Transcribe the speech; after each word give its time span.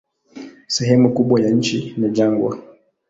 Sehemu 0.67 1.13
kubwa 1.13 1.41
ya 1.41 1.49
nchi 1.49 1.93
ni 1.97 2.09
jangwa. 2.09 2.57